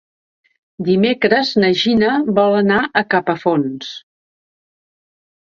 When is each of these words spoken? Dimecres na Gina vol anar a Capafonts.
Dimecres 0.87 1.51
na 1.63 1.69
Gina 1.81 2.15
vol 2.39 2.57
anar 2.61 2.81
a 2.87 3.05
Capafonts. 3.13 3.93